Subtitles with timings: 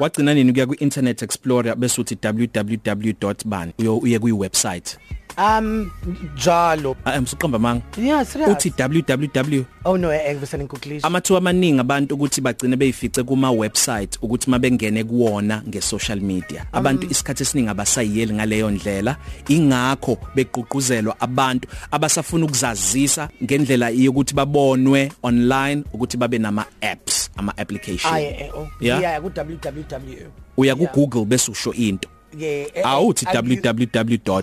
[0.00, 4.98] wagcina nini kuya ku internet explorer bese uthi www.ban uye ku website
[5.38, 5.90] Um
[6.36, 6.96] njalo.
[7.04, 8.50] ah msuqamba manga Yeah, serious.
[8.50, 11.06] uthi www Oh no, eh ngisene ngikuklisha.
[11.06, 17.06] amathuba amaningi abantu ukuthi bagcine beyifice kuma website ukuthi mabengene kuwona nge social media abantu
[17.10, 19.16] isikhathi esiningi abasayiyeli ngaleyo ndlela
[19.48, 28.14] ingakho beqhuquzelwa abantu abasafuna ukuzazisa ngendlela yokuthi babonwe online ukuthi babe nama apps ama application
[28.14, 28.68] Ah eh oh.
[28.80, 29.00] Yeah?
[29.02, 30.26] Yeah, ku www.
[30.56, 32.66] uya ku Google bese usho into Yeah.
[32.74, 34.42] eh, awuthi eh, www.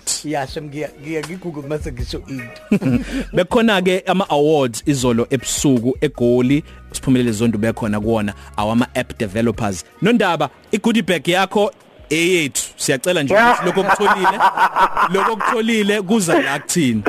[0.54, 3.00] Shamgiya ngiya ngigoogle mase ngisho into.
[3.34, 10.50] bekhona ke ama awards izolo ebusuku egoli siphumelele zonke bekhona kuona awama app developers nondaba
[10.72, 11.72] igoodie bag yakho
[12.10, 14.40] eyethu siyacela nje lokho kutholile
[15.14, 17.04] lokho kutholile kuza la kuthini?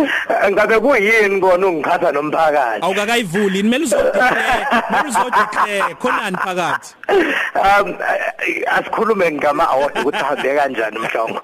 [0.51, 2.85] Ngabe kuyini kona ungikhatha nomphakathi?
[2.85, 5.95] Awukakayivuli kumele uzodeclare kumele uzodeclare.
[5.95, 6.95] Khonani phakathi?
[7.55, 7.95] Um
[8.67, 11.41] asikhulume ngama award ukuthi ahambe kanjani mhlongo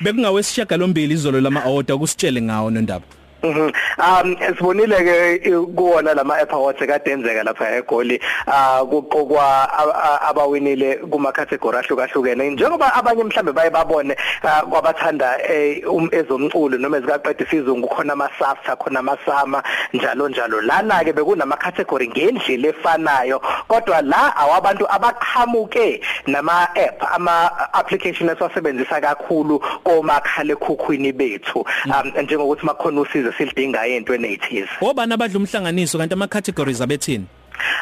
[0.00, 3.04] bekungawesishaka lombili izolo lama award akusitshele ngawo nondaba
[3.42, 3.72] Mhm.
[3.98, 10.28] Um sibonile ke kuwona lama app awards kade enzeka lapha eGoli ah kuqokwa a- a-
[10.30, 12.50] abawinile kuma category ahlukahlukene.
[12.50, 18.30] Njengoba abanye mhlambe baye babone ah, kwabathanda eh, um- ezomculo noma ezikaqeda isizungu khona ama
[18.38, 20.60] SAFTA khona ama SAMA njalo njalo.
[20.60, 29.00] Lana ke bekunama category ngendlela efanayo kodwa la awabantu abaqhamuke nama app ama application esiwasebenzisa
[29.00, 36.14] kakhulu komakhala ekhukhwini bethu um njengokuthi makhona usizo silidingayo entweni ezithize obani abadla umhlanganiso kanti
[36.14, 37.26] ama categories abethini?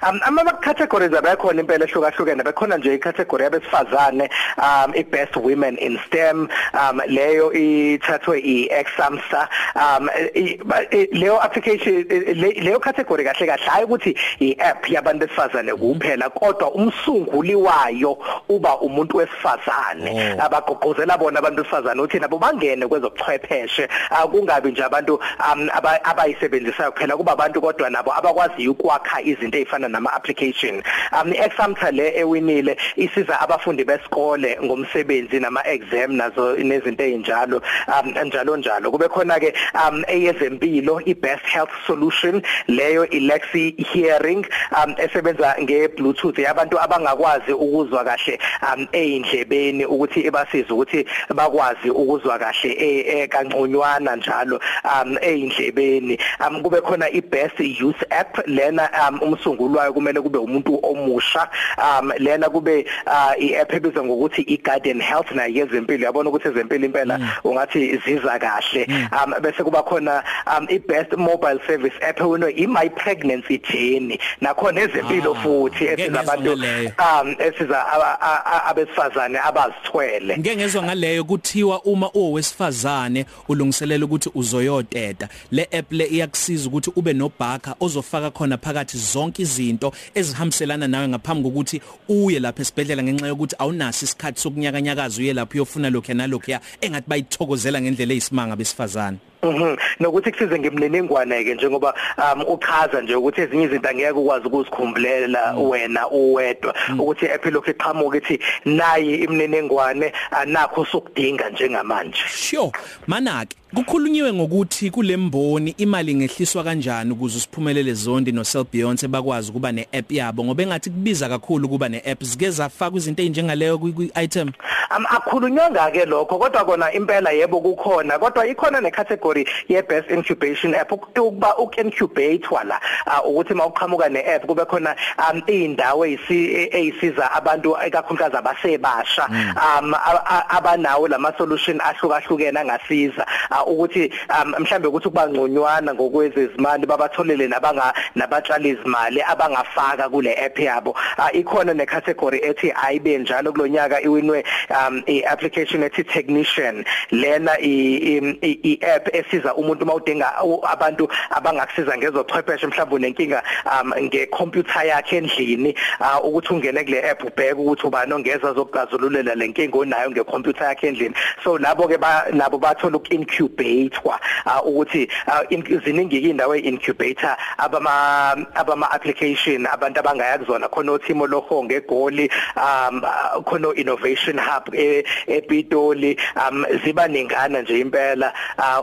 [0.02, 2.42] Um ama categories abakhona impela ehlukahlukene.
[2.44, 10.08] Bekhona nje icategory yabesifazane um i best women in STEM um leyo ithathwe iExamsa um
[10.34, 15.74] i- ba- i- leyo application le- leyo category kahle kahle hayi ukuthi iApp yabantu besifazane
[15.74, 20.36] kuphela kodwa umsunguli wayo uba umuntu wesifazane.
[20.38, 20.42] Oh.
[20.44, 25.14] abagqugquzela bona abantu besifazane ukuthi nabo bangene kwezobuchwepheshe akungabi nje abantu
[25.52, 30.82] um aba- abayisebenzisayo kuphela kuba abantu kodwa nabo abakwaziyo ukwakha izinto ezifana nama application
[31.12, 38.56] um iExamta le ewinile isiza abafundi besikole ngomsebenzi nama exam nazo nezinto ezinjalo um njalo
[38.56, 38.90] njalo.
[38.90, 44.46] Kube khona ke um eyezempilo ibest health solution leyo ilexi hearing
[44.84, 46.38] um esebenza ngebluetooth.
[46.38, 54.16] Yabantu abangakwazi ukuzwa kahle um eindlebeni ukuthi ibasiza ukuthi bakwazi ukuzwa kahle e- e- kanconywana
[54.16, 60.38] njalo um eindlebeni um kube khona ibest youth app lena um umsunguli wayo kumele kube
[60.38, 61.48] umuntu omusha.
[61.78, 66.04] Um lena kube uh, i-app ebizwa ngokuthi i-garden health nayo yezempilo.
[66.04, 68.86] Yabona ukuthi ezempilo impela ungathi ziza kahle.
[69.12, 70.22] Um bese kuba khona
[70.58, 74.18] um i-best mobile service app ewinwe i-my pregnancy journey.
[74.40, 76.92] Nakhona ezempilo Ah, futhi ngeke esiza ngezwa abantu ngaleyo.
[76.98, 80.38] um esiza aba- a- a- abesifazane abazithwele.
[80.38, 87.12] Ngeke ngezwe ngaleyo kuthiwa uma uwesifazane ulungiselela ukuthi uzoyoteta le app le iyakusiza ukuthi ube
[87.12, 93.56] nobhaka ozofaka khona phakathi zonke izinto ezihambiselana nawe ngaphambi kokuthi uye lapha esibhedlela ngenxa yokuthi
[93.58, 99.29] awunaso isikhathi sokunyakanyakaza uye lapha uyofuna lokho nalokho ya engathi bayithokozela ngendlela eyisimanga besifazane.
[99.42, 99.76] Mhm.
[100.00, 106.08] Nokuthi kusize ngemniningwane ke njengoba um uchaza nje ukuthi ezinye izinto angeke ukwazi ukuzikhumbulela wena
[106.08, 106.74] uwedwa.
[106.98, 112.22] Ukuthi app lokho iqhamuka ithi nayi imniningwane anakho sokudinga njengamanje.
[112.28, 112.72] Sure
[113.06, 119.72] manake kukhulunyiwe ngokuthi kulemboni imali ngehliswa kanjani ukuze usiphumelele zondi no Cell Beyonce bakwazi ukuba
[119.72, 122.22] neapp yabo ngoba engathi kubiza kakhulu kuba neapp.
[122.22, 124.52] Zike zafaka izinto ezinjengaleyo kwi-item?
[124.90, 129.29] Am akhulunywanga ke lokho kodwa kona impela yebo kukhona kodwa ikhona necategory
[129.68, 130.90] ye best incubation app.
[130.92, 134.96] Ukuba ukincubate wala ah, ukuthi mawuqhamuka neapp kube khona
[135.30, 143.26] um indawo eyisiza abantu ekakhulukazi abasebasha um a- a- abanawo lama solution ahlukahlukene angasiza.
[143.50, 150.58] Ah, ukuthi um, mhlambe ukuthi kuba ngconywana ngokwezezimali babatholele nabanga nabatshali izimali abangafaka kule app
[150.58, 150.96] yabo.
[151.18, 156.84] Ah, ikhona necategory ethi ayibe njalo kulonyaka iwinwe um iapplication ethi technician.
[157.10, 160.32] Lena i-app esiza umuntu mawudinga
[160.70, 163.42] abantu abangakusiza ngezochwepheshe mhlawumbe unenkinga
[163.82, 169.78] um ngecomputer yakhe endlini ah, ukuthi ungene kule app ubheke ukuthi ubani ongeza zokuxazululela lenkinga
[169.78, 171.14] onayo ngecomputer yakhe endlini.
[171.44, 171.98] So labo ke
[172.32, 174.20] nabo bathola ukincubatewa
[174.64, 180.68] ukuthi ah, in- ziningi indawo eincubator abama abama application abantu abangaya kuzona.
[180.68, 183.00] Khona uThimo Lohonge eGoli um
[183.44, 188.32] khona innovation hub e- ePitoli um ziba ningana nje impela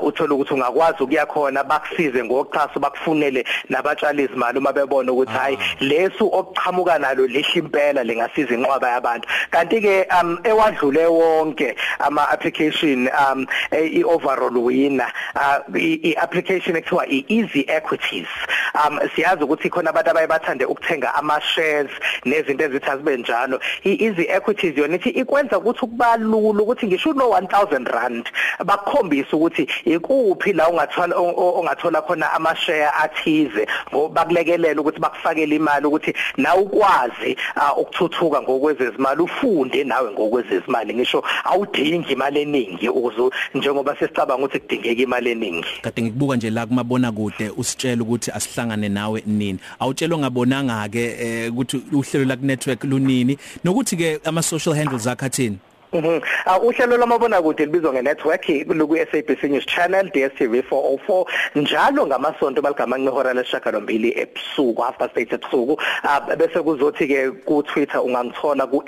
[0.01, 5.57] uthola uthola ukuthi ungakwazi ukuya khona bakusize ngoxhaso bakufunele nabatshali izimali uma bebona ukuthi hayi
[5.79, 9.27] lesu okuchamuka nalo lihle impela lengasiza inqwaba yabantu.
[9.51, 15.11] Kanti ke um ewadlule wonke ama application um i overall winner
[15.75, 18.27] i application ekuthiwa i easy equities
[18.73, 21.91] um siyazi ukuthi khona abantu abayabathande ukuthenga ama shares
[22.25, 23.59] nezinto ezithi azibe njalo.
[23.83, 28.29] I easy equities yona ithi ikwenza ukuthi kubalula ukuthi ngisho no 1000 rand
[28.65, 29.67] bakukhombisa ukuthi
[30.17, 37.37] ikuphi la ungathola ongathola khona ama share athize ngobakulekelela ukuthi bakufakele imali ukuthi na ukwazi
[37.77, 40.93] ukuthuthuka ngokwezezimali ufunde nawe ngokwezezimali.
[40.93, 45.67] Ngisho awudingi imali eningi ukuze njengoba sesicabanga ukuthi kudingeka imali eningi.
[45.81, 49.59] Kade ngikubuka nje la kumabona kude usitshela ukuthi asihlangane nawe nini.
[49.79, 53.37] Awutshelwe ngabonanga ke ukuthi uhlelo la ku network lunini.
[53.63, 55.57] Nokuthi ke ama social handles akhathini
[55.93, 56.21] Mhm.
[56.45, 61.25] Uh, uhlelo lwamabona kude libizwa ngenetwork luku SABC News Channel DStv 404
[61.55, 67.63] njalo ngamasonto baligama ngehora leshakalombili ebusuku half past 8 ebusuku uh, bese kuzothi ke ku
[67.63, 68.83] Twitter ungangithola ku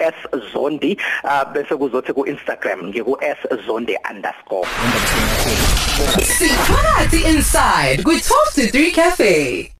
[0.53, 3.17] @zondi uh, bese kuzothi ku Instagram ngiku
[3.65, 3.95] @zondi_.
[6.23, 9.71] Siphakathi inside ku 12 to 3 cafe